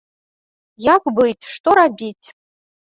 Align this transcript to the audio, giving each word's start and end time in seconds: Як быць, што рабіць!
Як 0.85 1.03
быць, 1.21 1.43
што 1.53 1.79
рабіць! 1.83 2.27